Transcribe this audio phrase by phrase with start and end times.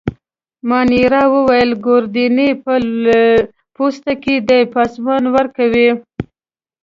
[0.69, 2.73] مانیرا وویل: ګوردیني په
[3.75, 5.89] پوسته کي دی، پاسمان ورکوي.